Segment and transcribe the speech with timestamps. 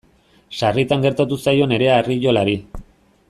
[0.59, 2.57] Sarritan gertatu zaio Nerea Arriolari.